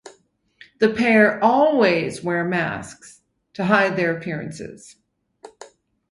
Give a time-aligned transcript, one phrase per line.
[0.79, 3.21] The pair always wear masks
[3.53, 4.95] to hide their appearances.